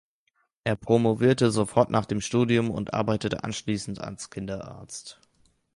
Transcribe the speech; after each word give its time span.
Er 0.63 0.75
promovierte 0.75 1.51
sofort 1.51 1.91
nach 1.91 2.07
dem 2.07 2.21
Studium 2.21 2.71
und 2.71 2.91
arbeitete 2.95 3.43
anschließend 3.43 4.01
als 4.01 4.31
Kinderarzt. 4.31 5.19